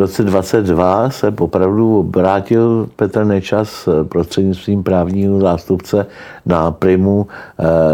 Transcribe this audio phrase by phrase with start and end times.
[0.00, 6.06] roce 22 se opravdu obrátil Petr Nečas prostřednictvím právního zástupce
[6.46, 7.26] na Primu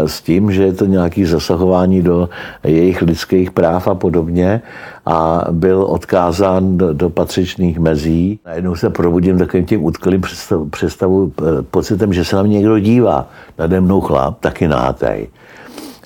[0.05, 2.29] s tím, že je to nějaké zasahování do
[2.63, 4.61] jejich lidských práv a podobně
[5.05, 8.39] a byl odkázán do, do patřičných mezí.
[8.45, 11.33] Najednou se probudím takovým tím utklým představu, představu,
[11.71, 13.27] pocitem, že se na mě někdo dívá.
[13.59, 15.27] Nade mnou chlap, taky nátej.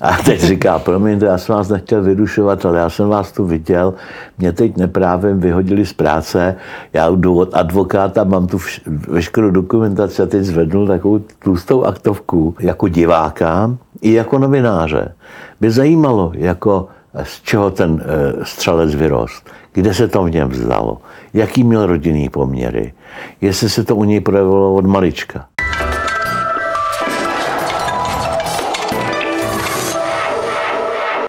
[0.02, 3.94] A teď říká, promiňte, já jsem vás nechtěl vydušovat, ale já jsem vás tu viděl,
[4.38, 6.56] mě teď neprávem vyhodili z práce,
[6.92, 12.54] já jdu od advokáta, mám tu vš- veškerou dokumentaci a teď zvednul takovou tlustou aktovku
[12.60, 15.14] jako diváka i jako novináře.
[15.60, 16.88] By zajímalo, jako
[17.22, 20.98] z čeho ten e, střelec vyrost, kde se to v něm vzdalo,
[21.34, 22.92] jaký měl rodinný poměry,
[23.40, 25.46] jestli se to u něj projevilo od malička.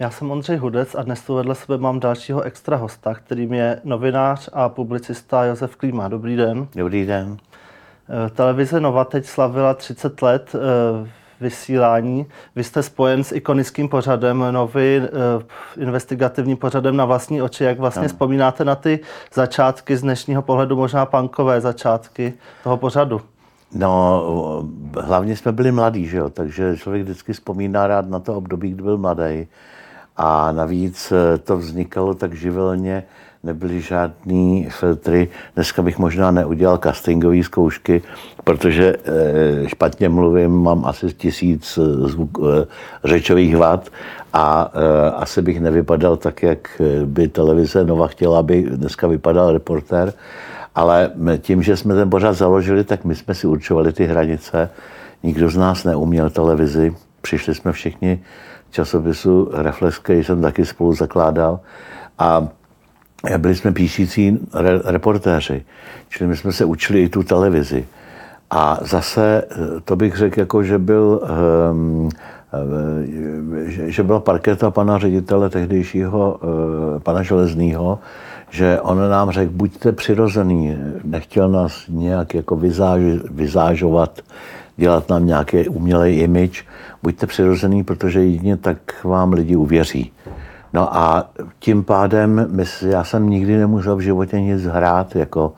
[0.04, 3.82] Já jsem Ondřej Hudec a dnes tu vedle sebe mám dalšího extra hosta, kterým je
[3.84, 6.08] novinář a publicista Josef Klíma.
[6.08, 6.68] Dobrý den.
[6.76, 7.38] Dobrý den.
[7.38, 11.10] Eh, televize Nova teď slavila 30 let eh,
[11.42, 12.26] vysílání.
[12.56, 15.10] Vy jste spojen s ikonickým pořadem, nový eh,
[15.78, 17.64] investigativním pořadem na vlastní oči.
[17.64, 18.08] Jak vlastně no.
[18.08, 19.00] vzpomínáte na ty
[19.34, 23.22] začátky z dnešního pohledu, možná pankové začátky toho pořadu?
[23.76, 24.24] No,
[25.02, 26.30] hlavně jsme byli mladí, že jo?
[26.30, 29.48] takže člověk vždycky vzpomíná rád na to období, kdy byl mladý.
[30.18, 33.04] A navíc eh, to vznikalo tak živelně,
[33.44, 35.28] nebyly žádný filtry.
[35.56, 38.02] Dneska bych možná neudělal castingové zkoušky,
[38.44, 42.38] protože eh, špatně mluvím, mám asi tisíc eh, zvuk,
[43.04, 43.90] řečových vad
[44.34, 44.72] a
[45.16, 50.14] asi bych nevypadal tak, jak by televize Nova chtěla, aby dneska vypadal reportér.
[50.76, 54.70] Ale tím, že jsme ten pořád založili, tak my jsme si určovali ty hranice.
[55.24, 56.96] Nikdo z nás neuměl televizi.
[57.22, 58.20] Přišli jsme všichni
[58.74, 61.60] časopisu Reflex, který jsem taky spolu zakládal.
[62.20, 62.48] A
[63.38, 65.66] byli jsme píšící re, reportéři,
[66.10, 67.86] čili my jsme se učili i tu televizi.
[68.50, 69.44] A zase
[69.86, 71.22] to bych řekl, jako, že byl
[71.74, 72.10] um,
[73.86, 78.00] že byla parketa pana ředitele tehdejšího, eh, pana Železného,
[78.50, 83.02] že on nám řekl, buďte přirozený, nechtěl nás nějak jako vyzáž,
[83.32, 84.22] vyzážovat,
[84.78, 86.66] dělat nám nějaký umělý image,
[87.04, 90.12] buďte přirozený, protože jedině tak vám lidi uvěří.
[90.74, 91.30] No a
[91.60, 92.48] tím pádem
[92.88, 95.54] já jsem nikdy nemusel v životě nic hrát, jako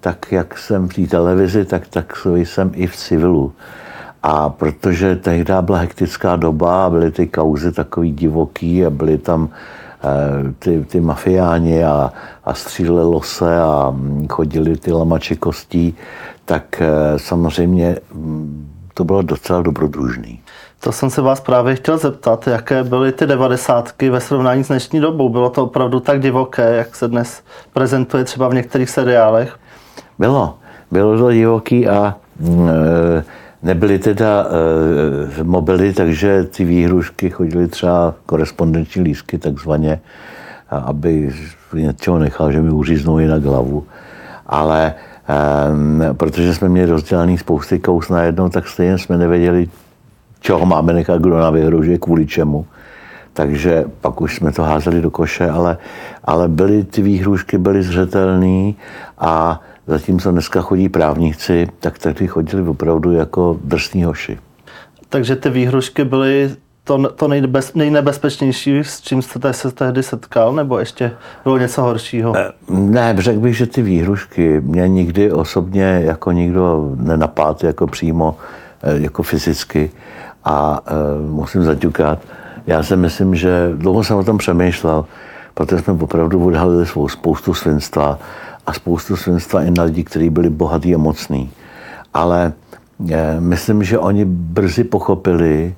[0.00, 3.52] tak, jak jsem v té televizi, tak, tak jsem i v civilu.
[4.22, 9.48] A protože tehdy byla hektická doba, byly ty kauzy takový divoký a byly tam
[10.58, 12.12] ty, ty mafiáni a,
[12.44, 13.94] a střílelo se a
[14.30, 15.94] chodili ty lamači kostí,
[16.44, 20.40] tak eh, samozřejmě mm, to bylo docela dobrodružný.
[20.80, 25.00] To jsem se vás právě chtěl zeptat, jaké byly ty devadesátky ve srovnání s dnešní
[25.00, 25.28] dobou.
[25.28, 29.56] Bylo to opravdu tak divoké, jak se dnes prezentuje třeba v některých seriálech?
[30.18, 30.54] Bylo.
[30.90, 33.24] Bylo to divoký a e,
[33.62, 34.46] nebyly teda
[35.38, 40.00] e, mobily, takže ty výhrušky chodily třeba korespondenční lísky takzvaně,
[40.70, 41.30] aby
[41.74, 43.86] něčeho nechal, že mi uříznou jinak hlavu.
[44.46, 44.94] Ale
[46.10, 49.68] e, protože jsme měli rozdělený spousty kous najednou, tak stejně jsme nevěděli,
[50.40, 52.66] čeho máme nechat, kdo nám vyhrožuje, kvůli čemu.
[53.32, 55.78] Takže pak už jsme to házeli do koše, ale,
[56.24, 58.72] ale byly ty výhrušky byly zřetelné
[59.18, 59.60] a
[59.90, 64.38] zatímco dneska chodí právníci, tak tady chodili opravdu jako drsní hoši.
[65.08, 66.50] Takže ty výhrušky byly
[66.84, 71.12] to, to nejbez, nejnebezpečnější, s čím jste se tehdy setkal, nebo ještě
[71.44, 72.32] bylo něco horšího?
[72.36, 78.38] Eh, ne, řekl bych, že ty výhrušky mě nikdy osobně jako nikdo nenapad jako přímo
[78.82, 79.90] eh, jako fyzicky
[80.44, 82.18] a uh, musím zaťukat.
[82.66, 85.04] Já si myslím, že dlouho jsem o tom přemýšlel,
[85.54, 88.18] protože jsme opravdu odhalili svou spoustu svinstva
[88.70, 91.50] a spoustu svinstva i na lidi, kteří byli bohatí a mocní.
[92.14, 92.52] Ale
[93.10, 95.74] eh, myslím, že oni brzy pochopili,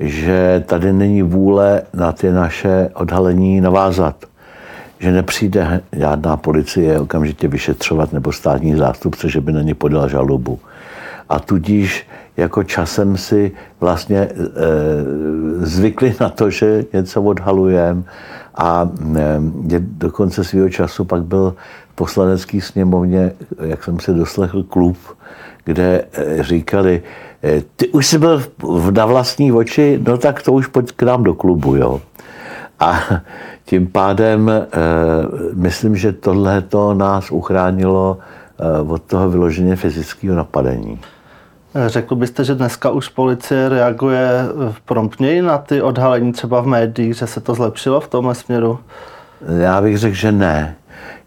[0.00, 4.16] že tady není vůle na ty naše odhalení navázat.
[4.98, 10.58] Že nepřijde žádná policie okamžitě vyšetřovat nebo státní zástupce, že by na ně podal žalobu.
[11.28, 14.30] A tudíž jako časem si vlastně e,
[15.60, 18.02] zvykli na to, že něco odhalujeme
[18.54, 21.54] a e, dokonce svého času pak byl
[21.94, 24.96] poslanecký sněmovně, jak jsem se doslechl, klub,
[25.64, 27.02] kde e, říkali,
[27.44, 31.02] e, ty už jsi byl v, na vlastní oči, no tak to už pojď k
[31.02, 32.00] nám do klubu, jo.
[32.80, 33.00] A
[33.64, 34.66] tím pádem e,
[35.54, 38.18] myslím, že tohle to nás uchránilo
[38.58, 41.00] e, od toho vyloženě fyzického napadení.
[41.86, 44.28] Řekl byste, že dneska už policie reaguje
[44.84, 48.78] promptněji na ty odhalení třeba v médiích, že se to zlepšilo v tomhle směru?
[49.60, 50.76] Já bych řekl, že ne.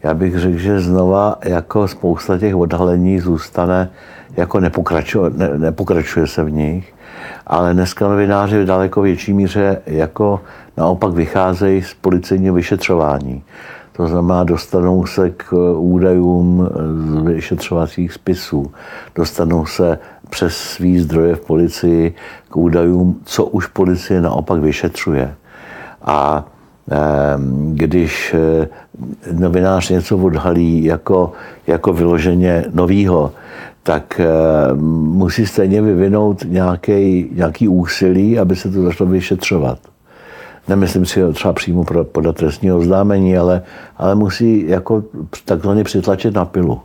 [0.02, 3.90] Já bych řekl, že znova jako spousta těch odhalení zůstane,
[4.36, 6.94] jako nepokračuje, ne, nepokračuje se v nich,
[7.46, 10.40] ale dneska novináři v daleko větší míře jako
[10.76, 13.42] naopak vycházejí z policejního vyšetřování.
[13.92, 18.72] To znamená, dostanou se k údajům z vyšetřovacích spisů,
[19.14, 19.98] dostanou se
[20.30, 22.14] přes svý zdroje v policii
[22.48, 25.34] k údajům, co už policie naopak vyšetřuje.
[26.02, 26.44] A
[27.72, 28.68] když eh,
[29.32, 31.32] novinář něco odhalí jako,
[31.66, 33.32] jako vyloženě novýho,
[33.82, 39.78] tak ehm, musí stejně vyvinout nějaký, nějaký úsilí, aby se to začalo vyšetřovat
[40.68, 43.62] nemyslím si třeba přímo podat trestního oznámení, ale,
[43.96, 45.02] ale musí jako
[45.44, 46.80] takzvaně přitlačit na pilu.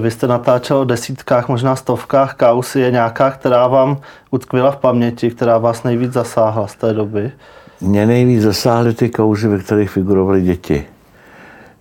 [0.00, 2.76] Vy jste natáčel o desítkách, možná stovkách kaus.
[2.76, 7.32] Je nějaká, která vám utkvila v paměti, která vás nejvíc zasáhla z té doby?
[7.80, 10.84] Mě nejvíc zasáhly ty kauzy, ve kterých figurovaly děti.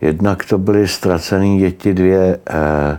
[0.01, 2.97] Jednak to byly ztracené děti, dvě, eh,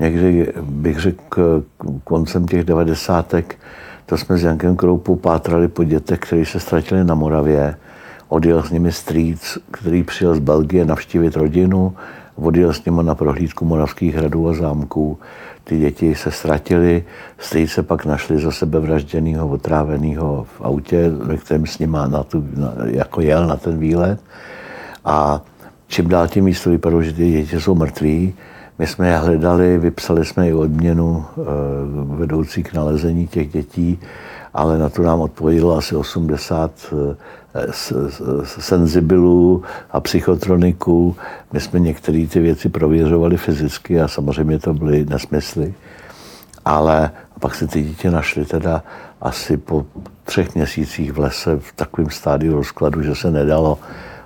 [0.00, 1.64] někdy bych řekl
[2.04, 3.56] koncem těch devadesátek,
[4.06, 7.76] to jsme s Jankem Kroupou pátrali po dětech, kteří se ztratili na Moravě.
[8.28, 11.96] Odjel s nimi strýc, který přijel z Belgie navštívit rodinu,
[12.36, 15.18] odjel s nimi na prohlídku moravských hradů a zámků.
[15.68, 17.04] Ty děti se ztratily,
[17.38, 22.22] strýc se pak našli za sebe vražděného, otráveného v autě, ve kterém s nimi na
[22.22, 24.20] tu, na, jako jel na ten výlet.
[25.04, 25.42] A
[25.86, 28.34] čím dál tím místo vypadalo, že ty děti jsou mrtví,
[28.78, 31.42] my jsme je hledali, vypsali jsme i odměnu eh,
[32.16, 34.00] vedoucí k nalezení těch dětí,
[34.54, 37.16] ale na to nám odpovědělo asi 80 eh,
[38.44, 41.16] senzibilů a psychotroniků.
[41.52, 45.74] My jsme některé ty věci prověřovali fyzicky a samozřejmě to byly nesmysly.
[46.64, 47.10] Ale
[47.40, 48.82] pak se ty děti našly teda
[49.20, 49.86] asi po
[50.24, 53.78] třech měsících v lese v takovém stádiu rozkladu, že se nedalo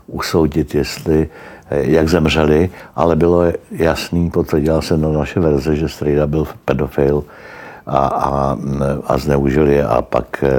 [0.06, 1.28] usoudit, jestli
[1.70, 7.24] jak zemřeli, ale bylo jasný, potvrdila se na naše verze, že Strejda byl pedofil
[7.86, 8.58] a, a,
[9.06, 10.50] a zneužil je a pak e,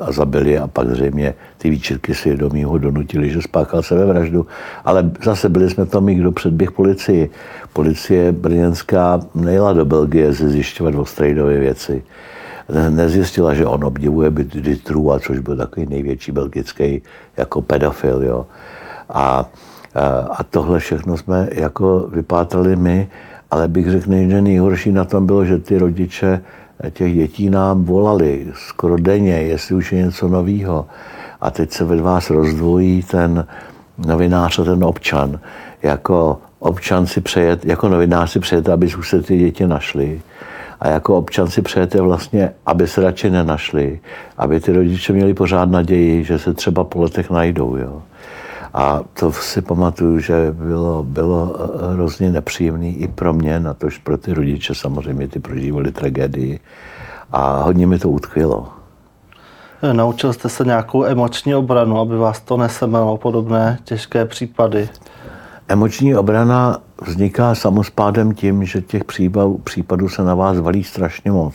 [0.00, 4.46] a zabili je a pak zřejmě ty výčitky svědomí ho donutili, že spáchal sebevraždu.
[4.84, 7.30] Ale zase byli jsme tam i kdo předběh policii.
[7.72, 12.02] Policie brněnská nejela do Belgie zjišťovat o Strejdově věci.
[12.88, 17.02] Nezjistila, že on obdivuje Ditrua, což byl takový největší belgický
[17.36, 18.22] jako pedofil.
[18.22, 18.46] Jo.
[19.08, 19.50] A
[20.30, 23.08] a tohle všechno jsme jako vypátrali my,
[23.52, 26.40] ale bych řekl, že nejhorší na tom bylo, že ty rodiče
[26.90, 30.86] těch dětí nám volali skoro denně, jestli už je něco nového.
[31.40, 33.46] A teď se ve vás rozdvojí ten
[34.06, 35.40] novinář a ten občan.
[35.82, 40.20] Jako občan si přejet, jako novinář si přejete, aby už se ty děti našly.
[40.80, 44.00] A jako občan si přejete vlastně, aby se radši nenašli,
[44.38, 47.76] aby ty rodiče měli pořád naději, že se třeba po letech najdou.
[47.76, 48.02] Jo.
[48.74, 53.98] A to si pamatuju, že bylo, bylo eh, hrozně nepříjemné i pro mě, na tož
[53.98, 56.60] pro ty rodiče samozřejmě ty prožívali tragédii.
[57.32, 58.68] A hodně mi to utkvělo.
[59.82, 64.88] Eh, naučil jste se nějakou emoční obranu, aby vás to nesemelo podobné těžké případy?
[65.68, 71.54] Emoční obrana vzniká samospádem tím, že těch případů, případů se na vás valí strašně moc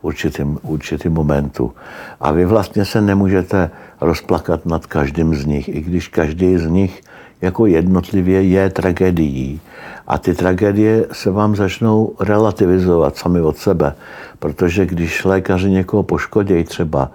[0.00, 1.72] v určitém, určitém momentu.
[2.20, 3.70] A vy vlastně se nemůžete
[4.00, 7.02] rozplakat nad každým z nich, i když každý z nich
[7.42, 9.60] jako jednotlivě je tragédií.
[10.06, 13.94] A ty tragédie se vám začnou relativizovat sami od sebe,
[14.38, 17.10] protože když lékaři někoho poškodějí třeba,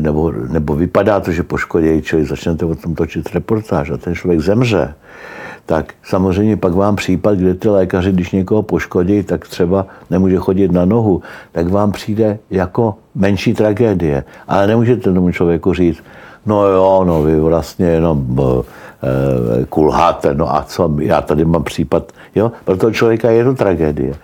[0.00, 4.40] nebo, nebo vypadá to, že poškodějí, čili začnete o tom točit reportáž a ten člověk
[4.40, 4.94] zemře,
[5.66, 10.72] tak samozřejmě pak vám případ, kde ty lékaři, když někoho poškodí, tak třeba nemůže chodit
[10.72, 14.24] na nohu, tak vám přijde jako menší tragédie.
[14.48, 16.02] Ale nemůžete tomu člověku říct,
[16.46, 22.12] no jo, no vy vlastně jenom e, kulháte, no a co, já tady mám případ,
[22.34, 24.14] jo, pro toho člověka je to tragédie.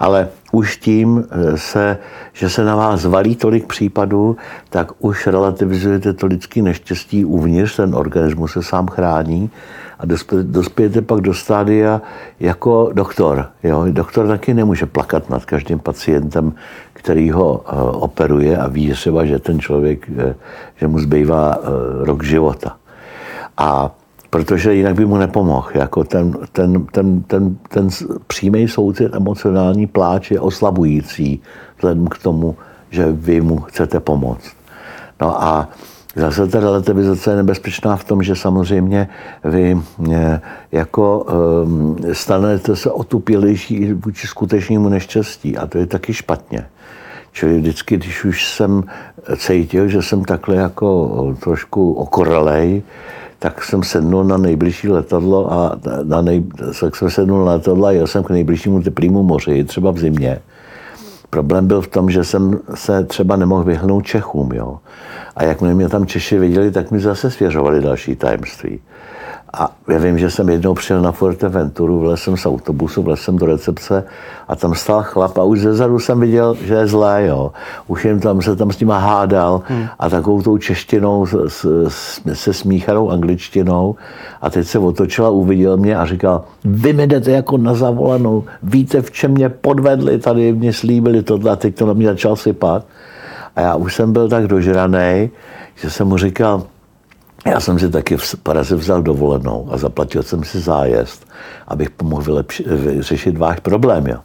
[0.00, 1.98] Ale už tím, eh, se,
[2.32, 4.36] že se na vás valí tolik případů,
[4.70, 9.50] tak už relativizujete to lidský neštěstí uvnitř, ten organismus se sám chrání
[10.04, 12.02] a dospějete pak do stádia
[12.40, 13.46] jako doktor.
[13.62, 13.84] Jo?
[13.90, 16.52] Doktor taky nemůže plakat nad každým pacientem,
[16.92, 20.34] který ho eh, operuje a ví třeba, že ten člověk, eh,
[20.76, 21.68] že mu zbývá eh,
[22.04, 22.76] rok života.
[23.56, 23.90] A
[24.30, 25.68] protože jinak by mu nepomohl.
[25.74, 27.88] Jako ten, ten, ten, ten, ten
[28.26, 31.42] přímý soucit, emocionální pláč je oslabující
[31.76, 32.56] vzhledem k tomu,
[32.90, 34.50] že vy mu chcete pomoct.
[35.20, 35.68] No a
[36.16, 39.08] Zase ta relativizace je nebezpečná v tom, že samozřejmě
[39.44, 39.78] vy
[40.12, 40.40] eh,
[40.72, 46.66] jako eh, stanete se otupělejší vůči skutečnému neštěstí a to je taky špatně.
[47.32, 48.84] Čili vždycky, když už jsem
[49.36, 52.82] cítil, že jsem takhle jako trošku okorelej,
[53.38, 56.44] tak jsem sednul na nejbližší letadlo a na nej,
[56.80, 60.38] tak jsem sednul na letadlo a jel jsem k nejbližšímu teplýmu moři, třeba v zimě.
[61.34, 64.52] Problém byl v tom, že jsem se třeba nemohl vyhnout Čechům.
[64.52, 64.78] Jo?
[65.36, 68.80] A jak mě tam Češi viděli, tak mi zase svěřovali další tajemství.
[69.56, 73.36] A já vím, že jsem jednou přijel na Fuerteventuru, vlez jsem z autobusu, vlez jsem
[73.36, 74.04] do recepce
[74.48, 77.52] a tam stál chlap a už ze zadu jsem viděl, že je zlé, jo.
[77.86, 79.86] Už jen tam se tam s nima hádal hmm.
[79.98, 81.26] a takovou tou češtinou
[82.32, 83.94] se smíchanou angličtinou
[84.42, 89.02] a teď se otočila, uviděl mě a říkal, vy mi jdete jako na zavolanou, víte,
[89.02, 92.86] v čem mě podvedli, tady mě slíbili tohle a teď to na mě začal sypat.
[93.56, 95.30] A já už jsem byl tak dožraný,
[95.74, 96.62] že jsem mu říkal,
[97.44, 101.26] já jsem si taky v Praze vzal dovolenou a zaplatil jsem si zájezd,
[101.68, 104.06] abych pomohl vylepši, vyřešit váš problém.
[104.06, 104.18] Jo.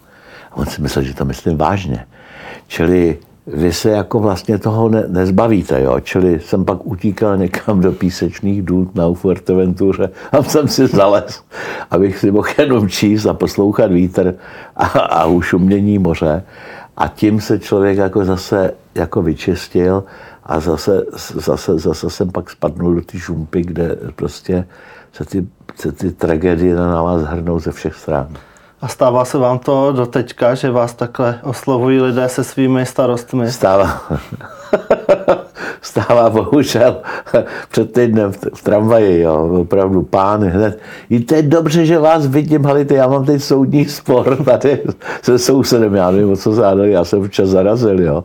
[0.52, 2.06] A on si myslel, že to myslím vážně.
[2.68, 6.00] Čili vy se jako vlastně toho ne, nezbavíte, jo?
[6.00, 11.44] čili jsem pak utíkal někam do písečných důl na Fuerteventuře a jsem si zalez,
[11.92, 14.36] abych si mohl jenom číst a poslouchat vítr
[14.76, 16.44] a, a ušumění moře.
[16.98, 20.04] A tím se člověk jako zase jako vyčistil
[20.50, 24.68] a zase, zase, zase jsem pak spadnul do ty žumpy, kde prostě
[25.14, 28.28] se ty, se ty tragédie na vás hrnou ze všech stran.
[28.82, 33.52] A stává se vám to do teďka, že vás takhle oslovují lidé se svými starostmi?
[33.52, 34.02] Stává.
[35.82, 36.98] Stává bohužel
[37.72, 40.80] před týdnem v, v tramvaji, jo, opravdu pán hned.
[41.10, 44.84] I to je dobře, že vás vidím, halite, já mám teď soudní spor tady
[45.22, 48.24] se sousedem, já nevím, o co zádali, já jsem včas zarazil, jo.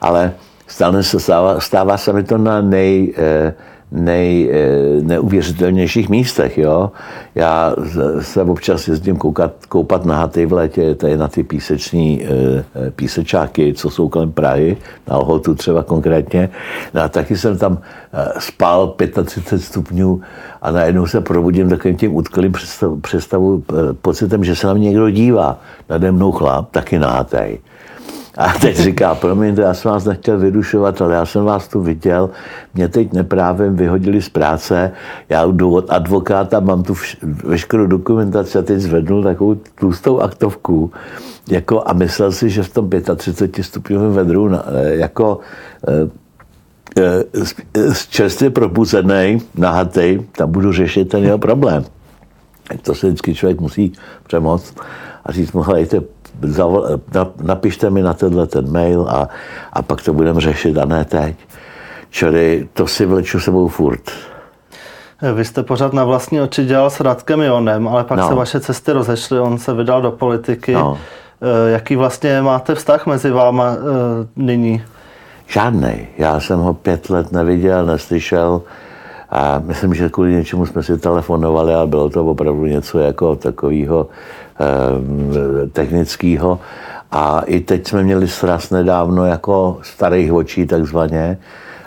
[0.00, 0.32] Ale
[0.72, 3.54] stále se stává, stává se mi to na nej, eh,
[3.92, 6.58] nej, eh, neuvěřitelnějších místech.
[6.58, 6.90] Jo?
[7.34, 7.74] Já
[8.20, 13.74] se občas jezdím koukat, koupat na haty v létě, je na ty píseční eh, písečáky,
[13.74, 14.76] co jsou kolem Prahy,
[15.08, 16.48] na Ohotu třeba konkrétně.
[16.94, 17.78] No a taky jsem tam
[18.38, 20.20] spal 35 stupňů
[20.62, 23.64] a najednou se probudím takovým tím utklým představu, představu
[24.02, 25.60] pocitem, že se na mě někdo dívá.
[25.88, 27.58] Nade mnou chlap, taky nátej.
[28.36, 32.30] A teď říká, promiňte, já jsem vás nechtěl vydušovat, ale já jsem vás tu viděl,
[32.74, 34.92] mě teď neprávem vyhodili z práce,
[35.28, 36.94] já jdu od advokáta, mám tu
[37.44, 40.92] veškerou dokumentaci a teď zvednul takovou tlustou aktovku.
[41.50, 44.50] Jako, a myslel si, že v tom 35 stupňovém vedru
[44.90, 45.40] jako
[46.96, 51.84] e, e, čerstvě propucený, nahatej, tam budu řešit ten jeho problém.
[52.82, 53.92] To se vždycky člověk musí
[54.26, 54.74] přemoct
[55.26, 56.00] a říct mu, hledajte,
[57.42, 59.28] napište mi na tenhle ten mail a,
[59.72, 61.36] a pak to budeme řešit a ne teď.
[62.10, 64.10] Čili to si vleču sebou furt.
[65.34, 68.28] Vy jste pořád na vlastní oči dělal s Radkem Jonem, ale pak no.
[68.28, 70.72] se vaše cesty rozešly, on se vydal do politiky.
[70.72, 70.98] No.
[71.42, 73.78] Eh, jaký vlastně máte vztah mezi váma uh,
[74.36, 74.82] nyní?
[75.46, 76.06] Žádný.
[76.18, 78.62] Já jsem ho pět let neviděl, neslyšel.
[79.30, 84.08] A myslím, že kvůli něčemu jsme si telefonovali a bylo to opravdu něco jako takového
[84.10, 84.14] eh,
[85.72, 86.60] technického.
[87.10, 91.38] A i teď jsme měli sraz nedávno jako starých očí takzvaně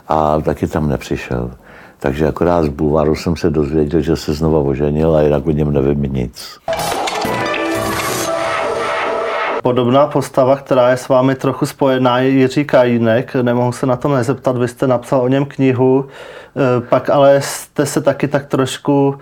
[0.07, 1.51] a taky tam nepřišel.
[2.00, 5.74] Takže akorát z bulváru jsem se dozvěděl, že se znova oženil a jinak o něm
[5.74, 6.60] nevím nic
[9.65, 13.36] podobná postava, která je s vámi trochu spojená, je Jiří Kajínek.
[13.36, 17.86] Nemohu se na to nezeptat, vy jste napsal o něm knihu, eh, pak ale jste
[17.86, 19.19] se taky tak trošku eh,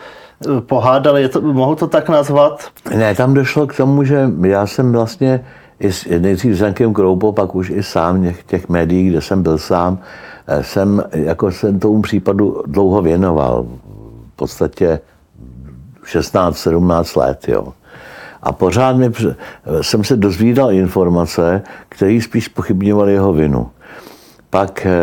[0.59, 2.71] pohádali, je to, mohu to tak nazvat?
[2.95, 5.45] Ne, tam došlo k tomu, že já jsem vlastně
[5.79, 6.93] i s, nejdřív s Jankem
[7.35, 9.99] pak už i sám těch, těch médií, kde jsem byl sám,
[10.47, 13.65] eh, jsem, jako jsem tomu případu dlouho věnoval.
[14.33, 14.99] V podstatě
[16.05, 17.73] 16-17 let, jo.
[18.41, 19.11] A pořád mi,
[19.81, 23.69] jsem se dozvídal informace, které spíš pochybňovaly jeho vinu.
[24.49, 24.95] Pak eh,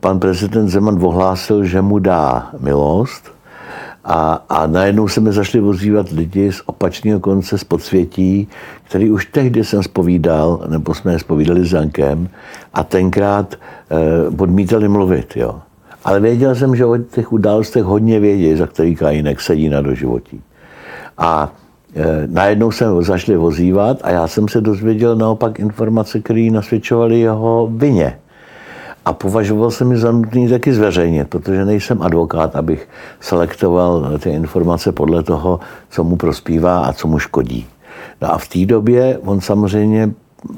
[0.00, 3.39] pan prezident Zeman ohlásil, že mu dá milost
[4.04, 8.48] a, a najednou se mi zašli ozývat lidi z opačného konce z podsvětí,
[8.88, 12.28] který už tehdy jsem spovídal, nebo jsme je spovídali s Jankem
[12.74, 15.36] a tenkrát eh, odmítali mluvit.
[15.36, 15.60] Jo.
[16.04, 20.42] Ale věděl jsem, že o těch událostech hodně vědí, za který Kajinek sedí na doživotí.
[21.18, 21.52] A
[21.94, 27.68] Eh, najednou se zašli ozývat a já jsem se dozvěděl naopak informace, které nasvědčovaly jeho
[27.72, 28.18] vině.
[29.10, 32.88] A považoval jsem mi za nutný taky zveřejnit, protože nejsem advokát, abych
[33.20, 37.66] selektoval ty informace podle toho, co mu prospívá a co mu škodí.
[38.20, 40.10] No a v té době on samozřejmě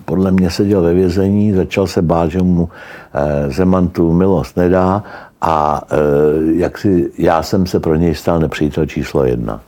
[0.05, 2.69] podle mě seděl ve vězení, začal se bát, že mu
[3.15, 5.03] eh, Zeman tu milost nedá
[5.41, 5.97] a eh,
[6.57, 9.61] jak si, já jsem se pro něj stal nepřítel číslo jedna.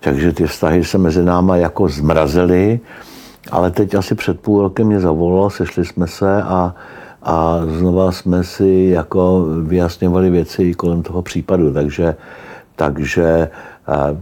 [0.00, 2.80] Takže ty vztahy se mezi náma jako zmrazily,
[3.50, 6.74] ale teď asi před půl rokem mě zavolal, sešli jsme se a
[7.22, 12.16] a znova jsme si jako vyjasňovali věci kolem toho případu, takže,
[12.76, 13.48] takže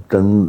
[0.09, 0.49] ten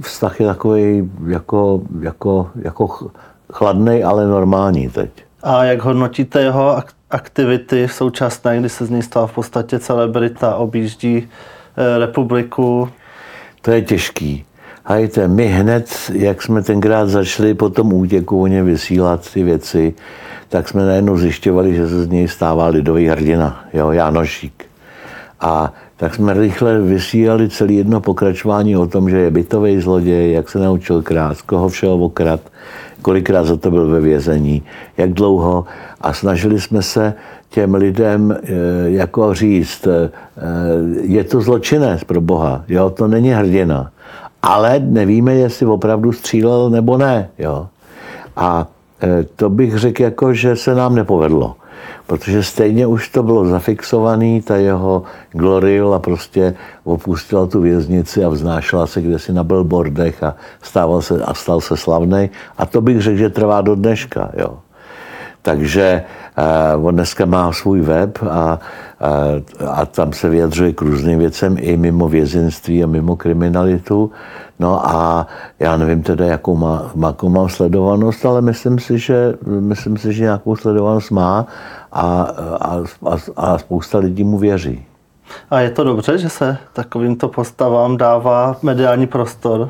[0.00, 3.10] vztah je takový jako, jako, jako
[3.52, 5.10] chladný, ale normální teď.
[5.42, 10.56] A jak hodnotíte jeho aktivity v současné, kdy se z něj stala v podstatě celebrita,
[10.56, 11.28] objíždí
[11.76, 12.88] eh, republiku?
[13.62, 14.44] To je těžký.
[14.84, 19.94] Hajte, my hned, jak jsme tenkrát začali po tom útěku o ně vysílat ty věci,
[20.48, 24.64] tak jsme najednou zjišťovali, že se z něj stává lidový hrdina, jo, Janošík.
[25.40, 30.50] A tak jsme rychle vysílali celý jedno pokračování o tom, že je bytový zloděj, jak
[30.50, 32.40] se naučil krát, koho všeho okrad,
[33.02, 34.62] kolikrát za to byl ve vězení,
[34.96, 35.64] jak dlouho.
[36.00, 37.14] A snažili jsme se
[37.50, 38.46] těm lidem eh,
[38.86, 40.10] jako říct, eh,
[41.02, 43.90] je to zločinec pro Boha, jo, to není hrdina.
[44.42, 47.30] Ale nevíme, jestli opravdu střílel nebo ne.
[47.38, 47.66] Jo.
[48.36, 48.66] A
[49.02, 51.56] eh, to bych řekl, jako, že se nám nepovedlo
[52.06, 58.86] protože stejně už to bylo zafixovaný, ta jeho gloriola prostě opustila tu věznici a vznášela
[58.86, 62.30] se kdesi na billboardech a, stával se, a stal se slavný.
[62.58, 64.30] A to bych řekl, že trvá do dneška.
[64.36, 64.58] Jo.
[65.42, 66.04] Takže
[66.76, 68.58] uh, on dneska má svůj web a,
[69.60, 74.10] uh, a tam se vyjadřuje k různým věcem i mimo vězinství a mimo kriminalitu.
[74.58, 75.26] No a
[75.60, 80.22] já nevím teda, jakou má, jakou má sledovanost, ale myslím si, že, myslím si, že
[80.22, 81.46] nějakou sledovanost má
[81.92, 82.22] a,
[82.60, 84.84] a, a, a spousta lidí mu věří.
[85.50, 89.68] A je to dobře, že se takovýmto postavám dává mediální prostor?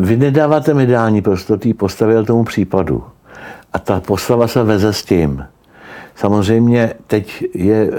[0.00, 3.04] Vy nedáváte mediální prostor té postavě tomu případu.
[3.72, 5.44] A ta postava se veze s tím.
[6.20, 7.90] Samozřejmě teď je,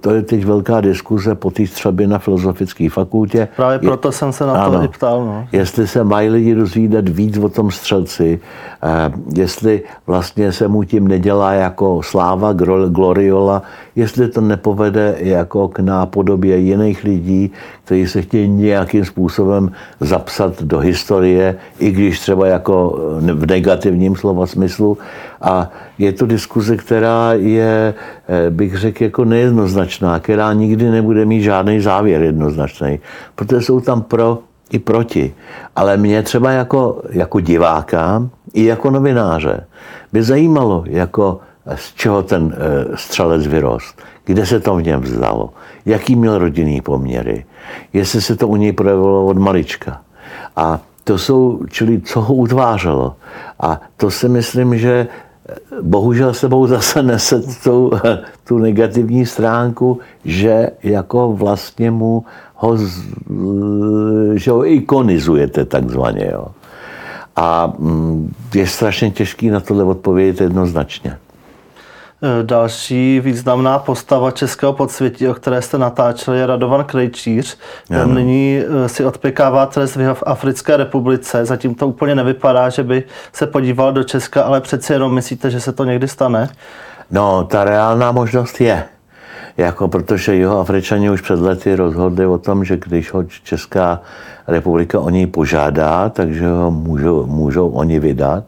[0.00, 3.48] to je teď velká diskuze po té střelbě na filozofické fakultě.
[3.56, 5.24] Právě proto je, jsem se na ano, to i ptal.
[5.24, 5.48] No.
[5.52, 8.40] Jestli se mají lidi dozvídat víc o tom střelci,
[8.82, 12.52] eh, jestli vlastně se mu tím nedělá jako sláva,
[12.88, 13.62] gloriola,
[13.98, 17.50] jestli to nepovede jako k nápodobě jiných lidí,
[17.84, 22.98] kteří se chtějí nějakým způsobem zapsat do historie, i když třeba jako
[23.34, 24.98] v negativním slova smyslu.
[25.42, 27.94] A je to diskuze, která je,
[28.28, 33.00] eh, bych řekl, jako nejednoznačná, která nikdy nebude mít žádný závěr jednoznačný,
[33.34, 34.38] protože jsou tam pro
[34.70, 35.34] i proti.
[35.76, 39.66] Ale mě třeba jako, jako diváka i jako novináře
[40.12, 41.40] by zajímalo, jako
[41.74, 45.50] z čeho ten eh, střelec vyrost, kde se to v něm vzdalo,
[45.86, 47.44] jaký měl rodinný poměry,
[47.92, 50.00] jestli se to u něj projevilo od malička.
[50.56, 53.16] A to jsou, čili co ho utvářelo.
[53.60, 55.08] A to si myslím, že
[55.82, 57.90] bohužel sebou zase nese tu,
[58.44, 62.76] tu negativní stránku, že jako vlastně mu ho,
[64.34, 66.30] že ho ikonizujete takzvaně.
[66.32, 66.46] Jo.
[67.36, 71.18] A mm, je strašně těžký na tohle odpovědět jednoznačně.
[72.22, 77.58] E, další významná postava českého podsvětí, o které jste natáčeli, je Radovan Krejčíř.
[77.88, 81.44] Ten nyní e, si odpěkává trest v Africké republice.
[81.44, 85.60] Zatím to úplně nevypadá, že by se podíval do Česka, ale přeci jenom myslíte, že
[85.60, 86.48] se to někdy stane?
[87.10, 88.84] No, ta reálná možnost je.
[89.56, 94.00] Jako protože jeho Afričani už před lety rozhodli o tom, že když ho Česká
[94.48, 98.44] republika o něj požádá, takže ho můžou, můžou oni vydat.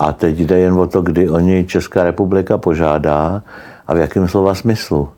[0.00, 3.42] A teď jde jen o to, kdy oni Česká republika požádá
[3.86, 5.08] a v jakém slova smyslu.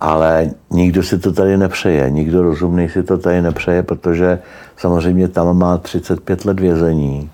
[0.00, 4.38] Ale nikdo si to tady nepřeje, nikdo rozumný si to tady nepřeje, protože
[4.76, 7.30] samozřejmě tam má 35 let vězení,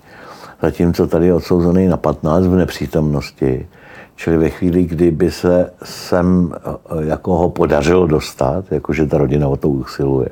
[0.61, 3.67] zatímco tady je odsouzený na 15 v nepřítomnosti.
[4.15, 6.53] Čili ve chvíli, kdy by se sem
[6.99, 10.29] jako ho podařilo dostat, jakože ta rodina o to usiluje,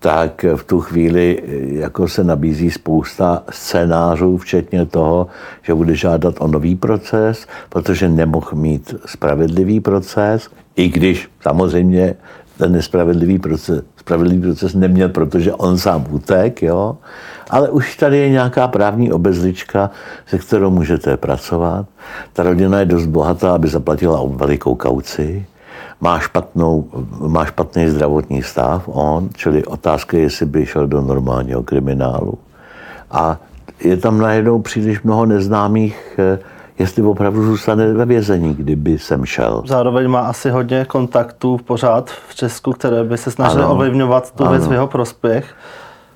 [0.00, 5.26] tak v tu chvíli jako se nabízí spousta scénářů, včetně toho,
[5.62, 12.14] že bude žádat o nový proces, protože nemohl mít spravedlivý proces, i když samozřejmě
[12.58, 16.96] ten nespravedlivý proces, spravedlivý proces neměl, protože on sám utek, jo.
[17.50, 19.90] Ale už tady je nějaká právní obezlička,
[20.26, 21.86] se kterou můžete pracovat.
[22.32, 25.46] Ta rodina je dost bohatá, aby zaplatila velikou kauci
[26.00, 26.84] má, špatnou,
[27.26, 32.34] má špatný zdravotní stav, on, čili otázka je, jestli by šel do normálního kriminálu.
[33.10, 33.36] A
[33.80, 36.38] je tam najednou příliš mnoho neznámých, eh,
[36.78, 39.62] jestli opravdu zůstane ve vězení, kdyby sem šel.
[39.66, 44.52] Zároveň má asi hodně kontaktů pořád v Česku, které by se snažily ovlivňovat tu ano.
[44.52, 45.54] věc v jeho prospěch.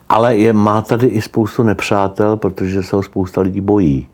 [0.08, 4.08] Ale je, má tady i spoustu nepřátel, protože se ho spousta lidí bojí.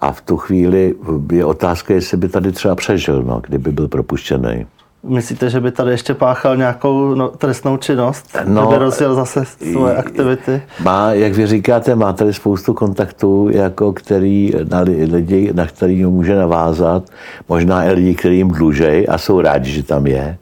[0.00, 0.94] A v tu chvíli
[1.32, 4.66] je otázka, jestli by tady třeba přežil, no, kdyby byl propuštěný.
[5.02, 8.36] Myslíte, že by tady ještě páchal nějakou no, trestnou činnost?
[8.44, 10.62] No, Kdyby rozjel zase svoje aktivity?
[10.80, 14.80] Má, jak vy říkáte, má tady spoustu kontaktů, jako který, na
[15.10, 17.02] lidi, na který může navázat.
[17.48, 20.36] Možná i lidi, kteří jim dlužej a jsou rádi, že tam je.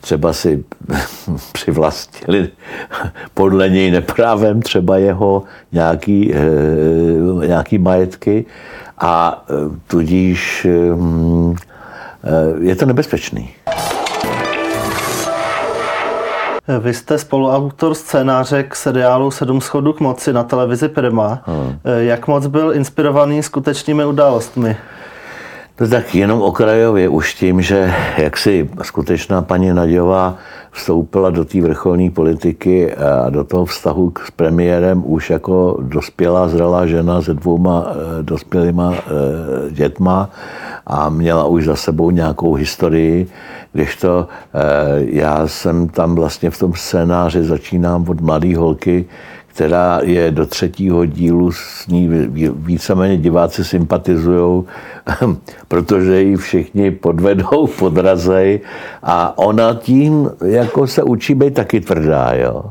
[0.00, 0.64] Třeba si
[1.52, 2.48] přivlastnili
[3.34, 8.44] podle něj neprávem třeba jeho nějaký, eh, nějaký majetky
[8.98, 11.56] a eh, tudíž hm,
[12.60, 13.50] je to nebezpečný.
[16.80, 21.42] Vy jste spoluautor scénáře k seriálu Sedm schodů k moci na televizi Prima.
[21.46, 21.78] Hmm.
[21.98, 24.76] Jak moc byl inspirovaný skutečnými událostmi?
[25.76, 30.36] To tak jenom okrajově už tím, že jak si skutečná paní Nadějová
[30.72, 36.86] vstoupila do té vrcholní politiky a do toho vztahu s premiérem už jako dospělá zralá
[36.86, 40.30] žena se dvouma eh, dospělýma eh, dětma
[40.86, 43.26] a měla už za sebou nějakou historii,
[43.72, 44.58] kdežto eh,
[44.98, 49.04] já jsem tam vlastně v tom scénáři začínám od mladé holky,
[49.54, 52.08] která je do třetího dílu, s ní
[52.56, 54.64] víceméně diváci sympatizují,
[55.68, 58.60] protože ji všichni podvedou, podrazej
[59.02, 62.32] a ona tím jako se učí být taky tvrdá.
[62.34, 62.64] Jo?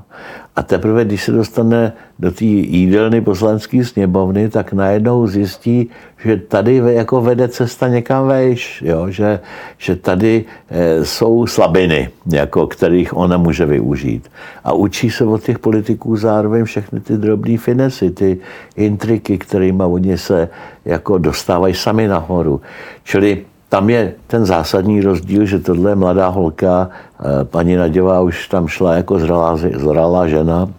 [0.56, 5.90] A teprve, když se dostane do té jídelny poslanecké sněmovny, tak najednou zjistí,
[6.24, 9.10] že tady jako vede cesta někam vejš, jo?
[9.10, 9.40] Že,
[9.78, 14.32] že tady e, jsou slabiny, jako kterých ona může využít.
[14.64, 18.38] A učí se od těch politiků zároveň všechny ty drobné finesy, ty
[18.76, 20.50] intriky, kterými oni se
[20.86, 22.62] jako dostávají sami nahoru.
[23.04, 28.48] Čili tam je ten zásadní rozdíl, že tohle je mladá holka, eh, paní Naděvá už
[28.48, 30.70] tam šla jako zralá, zralá žena,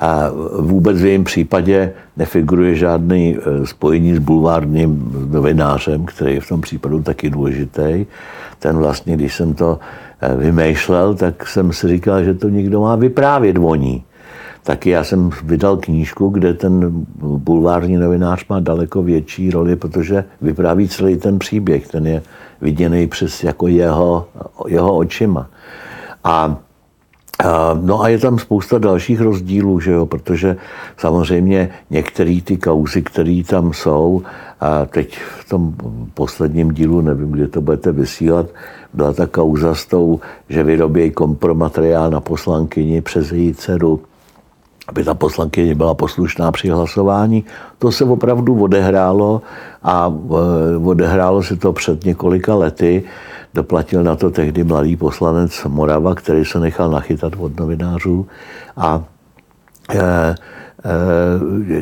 [0.00, 6.48] a vůbec v jejím případě nefiguruje žádný eh, spojení s bulvárním novinářem, který je v
[6.48, 8.06] tom případu taky důležitý.
[8.58, 9.78] Ten vlastně, když jsem to
[10.20, 14.04] eh, vymýšlel, tak jsem si říkal, že to někdo má vyprávět o ní
[14.62, 20.88] taky já jsem vydal knížku, kde ten bulvární novinář má daleko větší roli, protože vypráví
[20.88, 21.88] celý ten příběh.
[21.88, 22.22] Ten je
[22.60, 24.28] viděný přes jako jeho,
[24.68, 25.46] jeho očima.
[26.24, 26.56] A
[27.82, 30.06] No a je tam spousta dalších rozdílů, že jo?
[30.06, 30.56] protože
[30.96, 34.22] samozřejmě některé ty kauzy, které tam jsou,
[34.60, 35.74] a teď v tom
[36.14, 38.46] posledním dílu, nevím, kde to budete vysílat,
[38.94, 44.00] byla ta kauza s tou, že vyrobějí kompromateriál na poslankyni přes její dceru
[44.90, 47.44] aby ta poslankyně byla poslušná při hlasování.
[47.78, 49.42] To se opravdu odehrálo
[49.82, 50.12] a
[50.74, 53.02] e, odehrálo se to před několika lety.
[53.54, 58.26] Doplatil na to tehdy mladý poslanec Morava, který se nechal nachytat od novinářů.
[58.76, 59.02] A
[59.94, 60.34] e, e,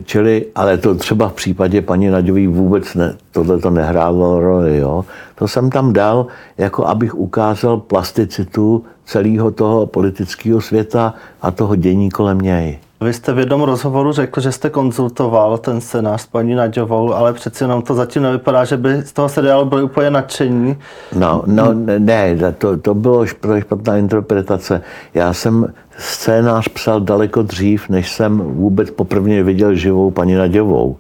[0.04, 4.78] čili, ale to třeba v případě paní Naďový vůbec ne, tohle to nehrálo roli.
[4.78, 5.04] Jo?
[5.34, 6.26] To jsem tam dal,
[6.58, 12.78] jako abych ukázal plasticitu celého toho politického světa a toho dění kolem něj.
[13.00, 17.32] Vy jste v jednom rozhovoru řekl, že jste konzultoval ten scénář s paní Naďovou, ale
[17.32, 20.76] přeci jenom to zatím nevypadá, že by z toho seriálu byli úplně nadšení.
[21.14, 24.82] No, no ne, to, to bylo špatná interpretace.
[25.14, 30.96] Já jsem scénář psal daleko dřív, než jsem vůbec poprvé viděl živou paní Naďovou.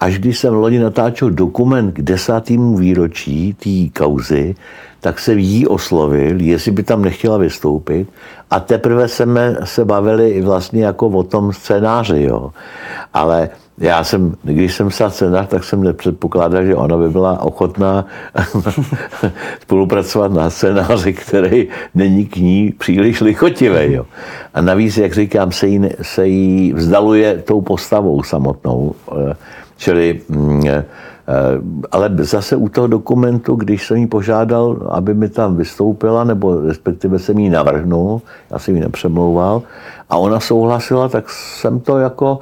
[0.00, 4.54] Až když jsem loni natáčel dokument k desátému výročí té kauzy,
[5.00, 8.08] tak se jí oslovil, jestli by tam nechtěla vystoupit.
[8.50, 12.22] A teprve jsme se bavili vlastně jako o tom scénáři.
[12.22, 12.50] Jo.
[13.14, 13.48] Ale
[13.78, 18.06] já jsem, když jsem psal scénář, tak jsem nepředpokládal, že ona by byla ochotná
[19.62, 23.92] spolupracovat na scénáři, který není k ní příliš lichotivý.
[23.92, 24.06] Jo.
[24.54, 28.94] A navíc, jak říkám, se jí, se jí vzdaluje tou postavou samotnou.
[29.30, 29.34] Eh,
[29.76, 30.64] čili mm,
[31.28, 31.60] Eh,
[31.92, 37.18] ale zase u toho dokumentu, když jsem jí požádal, aby mi tam vystoupila, nebo respektive
[37.18, 39.62] jsem jí navrhnul, já jsem jí nepřemlouval,
[40.10, 42.38] a ona souhlasila, tak jsem to jako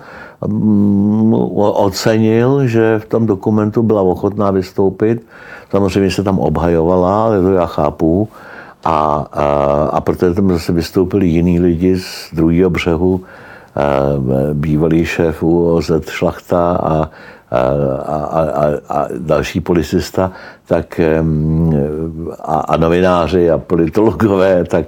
[1.57, 5.26] ocenil, že v tom dokumentu byla ochotná vystoupit.
[5.70, 8.28] Samozřejmě se tam obhajovala, ale to já chápu.
[8.85, 9.44] A, a,
[9.92, 13.20] a protože tam zase vystoupili jiní lidi z druhého břehu,
[13.76, 13.83] eh,
[14.55, 17.11] bývalý šéf UOZ Šlachta a
[17.52, 20.33] a, a, a další policista,
[20.66, 21.00] tak
[22.40, 24.87] a, a novináři a politologové, tak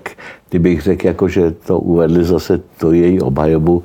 [0.49, 3.83] ty bych řekl, jako, že to uvedli zase to její obhajobu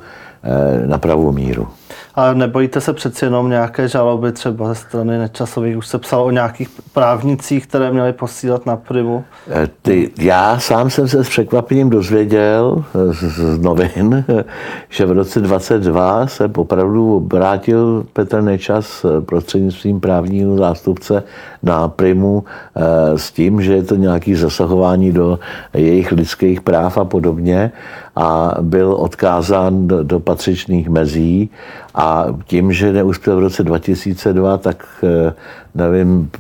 [0.86, 1.68] na pravou míru.
[2.16, 5.78] A nebojíte se přeci jenom nějaké žaloby třeba ze strany Nečasových?
[5.78, 9.24] Už se psalo o nějakých právnicích, které měly posílat na primu?
[9.50, 14.26] Eh, ty, já sám jsem se s překvapením dozvěděl z, z novin,
[14.90, 21.24] že v roce 22 se opravdu obrátil Petr Nečas prostřednictvím právního zástupce
[21.64, 22.44] na primu
[22.76, 25.40] eh, s tím, že je to nějaké zasahování do
[25.74, 27.72] jejich lidských práv a podobně
[28.20, 31.50] a byl odkázán do, do patřičných mezí
[31.96, 35.34] a tím, že neuspěl v roce 2002, tak eh,
[35.76, 36.32] nevím,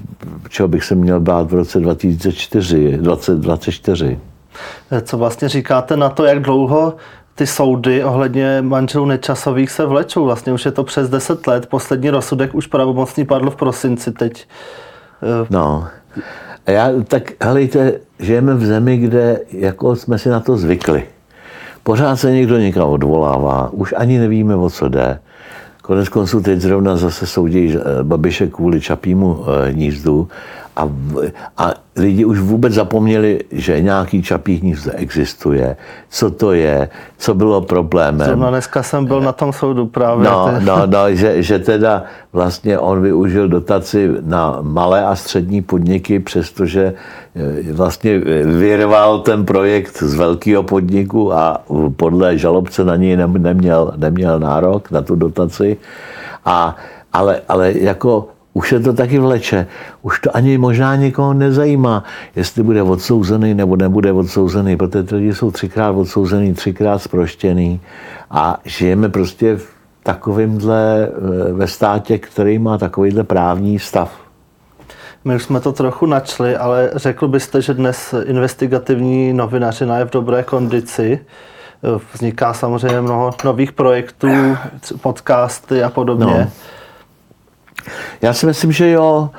[0.49, 2.97] čeho bych se měl bát v roce 2004.
[2.97, 4.19] 2024.
[5.01, 6.95] Co vlastně říkáte na to, jak dlouho
[7.35, 10.25] ty soudy ohledně manželů Nečasových se vlečou?
[10.25, 11.65] Vlastně už je to přes 10 let.
[11.65, 14.47] Poslední rozsudek už pravomocný padl v prosinci teď.
[15.23, 15.87] Eh, no,
[16.67, 21.03] já, tak helejte, žijeme v zemi, kde jako jsme si na to zvykli.
[21.83, 25.19] Pořád se někdo někam odvolává, už ani nevíme, o co jde.
[25.81, 30.27] Konec konců teď zrovna zase soudí eh, Babiše kvůli čapímu eh, hnízdu
[30.79, 30.89] a,
[31.57, 35.77] a lidi už vůbec zapomněli, že nějaký čapí hnízdo existuje,
[36.09, 38.27] co to je, co bylo problémem.
[38.27, 40.29] Zrovna dneska jsem byl na tom soudu právě.
[40.29, 46.19] No, no, no že, že teda vlastně on využil dotaci na malé a střední podniky,
[46.19, 46.93] přestože
[47.35, 51.61] eh, vlastně vyrval ten projekt z velkého podniku a
[51.95, 55.77] podle žalobce na něj neměl, neměl nárok na tu dotaci.
[56.45, 56.75] A,
[57.13, 59.67] ale, ale jako už se to taky vleče.
[60.01, 62.03] Už to ani možná někoho nezajímá,
[62.35, 67.81] jestli bude odsouzený nebo nebude odsouzený, protože ty lidi jsou třikrát odsouzený, třikrát zproštěný
[68.31, 69.67] a žijeme prostě v
[70.03, 74.11] takovýmhle, eh, ve státě, který má takovýhle právní stav.
[75.25, 80.11] My už jsme to trochu načli, ale řekl byste, že dnes investigativní novinařina je v
[80.11, 81.19] dobré kondici.
[82.13, 84.27] Vzniká samozřejmě mnoho nových projektů,
[85.01, 86.25] podcasty a podobně.
[86.25, 86.47] No.
[88.21, 89.29] Já si myslím, že jo.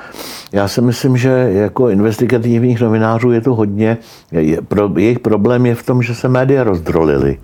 [0.51, 3.97] Já si myslím, že jako investigativních novinářů je to hodně.
[4.31, 7.37] Je, pro, jejich problém je v tom, že se média rozdrolily.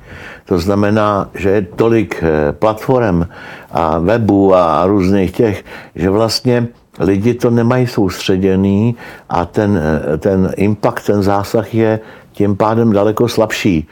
[0.45, 3.23] To znamená, že je tolik eh, platform
[3.71, 5.63] a webů a různých těch,
[5.95, 6.67] že vlastně
[6.99, 8.95] lidi to nemají soustředěný
[9.29, 9.81] a ten,
[10.13, 11.99] eh, ten impact, ten zásah je
[12.31, 13.87] tím pádem daleko slabší.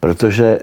[0.00, 0.58] Protože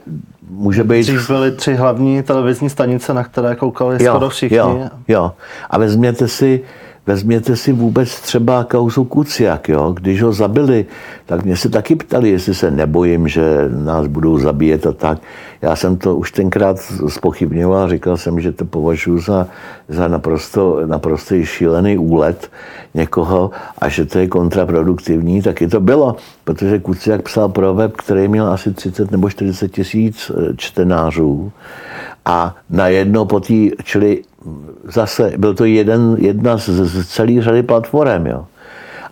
[0.49, 1.01] může být...
[1.01, 4.57] Dřív byly tři hlavní televizní stanice, na které koukali jo, skoro všichni.
[4.57, 5.31] Jo, jo.
[5.69, 6.61] A vezměte si,
[7.09, 9.93] vezměte si vůbec třeba kauzu Kuciak, jo?
[9.97, 10.85] když ho zabili,
[11.25, 15.17] tak mě se taky ptali, jestli se nebojím, že nás budou zabíjet a tak.
[15.61, 19.47] Já jsem to už tenkrát spochybňoval, říkal jsem, že to považuji za,
[19.87, 22.51] za naprosto, naprosto šílený úlet
[22.93, 28.27] někoho a že to je kontraproduktivní, taky to bylo, protože Kuciak psal pro web, který
[28.27, 31.51] měl asi 30 nebo 40 tisíc eh, čtenářů
[32.25, 34.28] a najednou po té, čili
[34.83, 38.45] zase byl to jeden, jedna z, z celé řady platform, jo.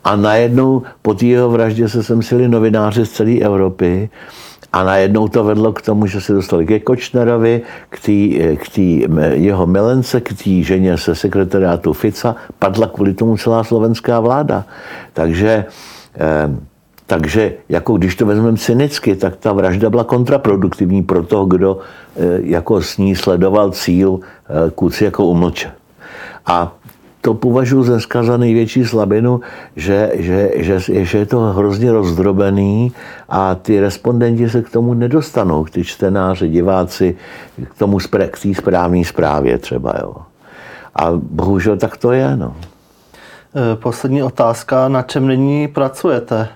[0.04, 4.10] A najednou po té jeho vraždě se sem sili novináři z celé Evropy
[4.74, 9.06] a najednou to vedlo k tomu, že se dostali ke Kočnerovi, k, tý, k tý
[9.32, 12.36] jeho milence, k té ženě se sekretariátu Fica.
[12.60, 14.66] Padla kvůli tomu celá slovenská vláda.
[15.14, 15.66] Takže
[16.16, 16.50] eh,
[17.08, 22.22] takže jako když to vezmeme cynicky, tak ta vražda byla kontraproduktivní pro toho, kdo eh,
[22.40, 25.72] jako s ní sledoval cíl eh, kuci jako umlče.
[26.46, 26.74] A
[27.22, 29.42] to považuji dneska za největší slabinu,
[29.76, 32.92] že, že, že, že je to hrozně rozdrobený
[33.30, 37.16] a ty respondenti se k tomu nedostanou, ty čtenáři, diváci,
[37.64, 39.94] k tomu k té správné zprávě třeba.
[40.02, 40.16] Jo.
[40.96, 42.38] A bohužel tak to je.
[42.38, 42.56] No.
[43.56, 46.48] Eh, poslední otázka, na čem nyní pracujete?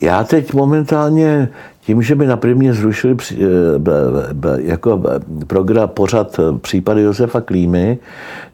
[0.00, 1.48] Já teď momentálně
[1.80, 3.38] tím, že by na prvně zrušili eh,
[4.56, 5.02] jako
[5.46, 7.98] program pořad eh, případy Josefa Klímy,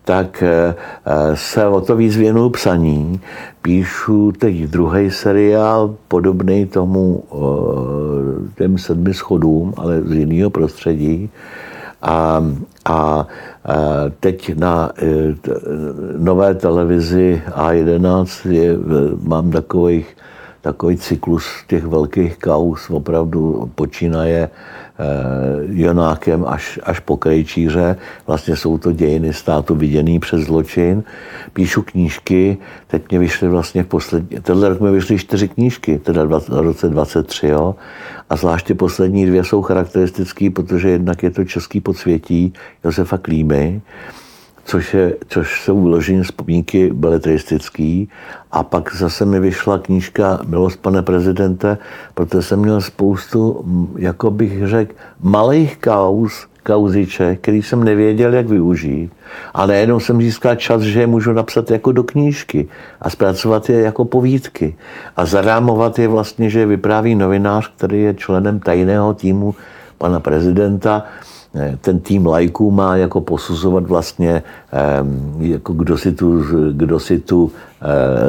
[0.05, 0.75] tak eh,
[1.35, 3.21] se o to víc věnuju psaní.
[3.63, 7.25] Píšu teď druhý seriál, podobný tomu
[8.59, 11.31] těm sedmi schodům, ale z jiného prostředí.
[12.03, 12.47] A,
[12.85, 13.27] a
[14.21, 14.93] teď na
[16.19, 18.77] nové televizi A11 je,
[19.23, 20.17] mám takových
[20.65, 25.05] takový cyklus těch velkých kaus opravdu počínaje eh,
[25.69, 27.97] Jonákem až, až po Krejčíře.
[28.27, 31.05] Vlastně jsou to dějiny státu viděný přes zločin.
[31.53, 36.25] Píšu knížky, teď mě vyšly vlastně v poslední, tenhle rok mi vyšly čtyři knížky, teda
[36.25, 37.75] v roce 23, jo.
[38.31, 42.53] A zvláště poslední dvě jsou charakteristické, protože jednak je to Český podsvětí
[42.85, 43.83] Josefa Klímy,
[44.65, 48.09] což, je, což jsou vyloženě vzpomínky beletristický.
[48.53, 51.79] A pak zase mi vyšla knížka Milost pane prezidente,
[52.15, 53.65] protože jsem měl spoustu,
[53.99, 59.13] jako bych řekl, malých kauz, kauziček, který jsem nevěděl, jak využít.
[59.55, 62.69] A najednou jsem získal čas, že je můžu napsat jako do knížky
[63.01, 64.77] a zpracovat je jako povídky.
[65.17, 69.55] A zarámovat je vlastně, že vypráví novinář, který je členem tajného týmu
[69.99, 71.05] pana prezidenta,
[71.81, 74.43] ten tým lajků má jako posuzovat vlastně,
[75.39, 77.53] jako kdo si tu, kdo si tu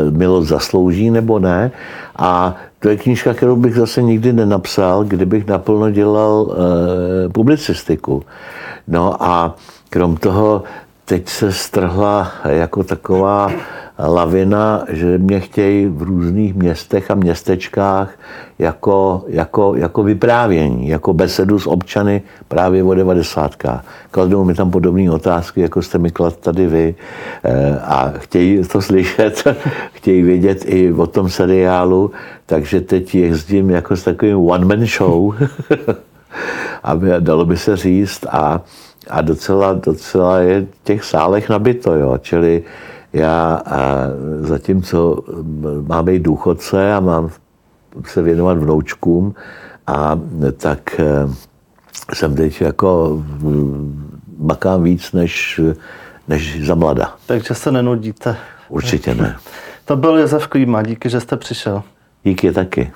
[0.10, 1.72] milost zaslouží nebo ne.
[2.16, 6.56] A to je knížka, kterou bych zase nikdy nenapsal, kdybych naplno dělal
[7.32, 8.24] publicistiku.
[8.88, 9.56] No a
[9.90, 10.64] krom toho
[11.06, 13.52] teď se strhla jako taková
[14.00, 18.14] lavina, že mě chtějí v různých městech a městečkách
[18.60, 23.86] jako, jako, jako vyprávění, jako besedu s občany právě o devadesátkách.
[24.12, 26.96] Kladou mi tam podobné otázky, jako jste mi klad tady vy
[27.44, 29.44] eh, a chtějí to slyšet,
[29.94, 32.12] chtějí vědět i o tom seriálu,
[32.46, 35.36] takže teď jezdím jako s takovým one-man show,
[36.84, 38.62] aby dalo by se říct a,
[39.10, 42.64] a docela, docela je v těch sálech nabito, jo, čili
[43.16, 44.08] já a
[44.40, 45.24] zatímco
[45.88, 47.30] mám být důchodce a mám
[48.06, 49.36] se věnovat vnoučkům,
[49.88, 50.20] a
[50.58, 51.06] tak eh,
[52.14, 53.24] jsem teď jako
[54.38, 55.62] makám víc než,
[56.28, 57.16] než za mlada.
[57.26, 58.38] Takže se nenudíte.
[58.70, 59.38] Určitě ne.
[59.86, 61.84] To byl Josef Klíma, díky, že jste přišel.
[62.24, 62.92] Díky taky.